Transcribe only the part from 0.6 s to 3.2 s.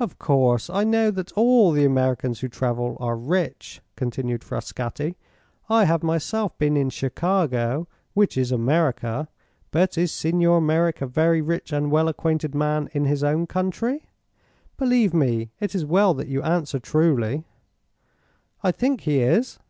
I know that all the Americans who travel are